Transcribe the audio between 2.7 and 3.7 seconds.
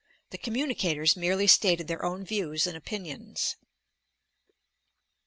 opinions.)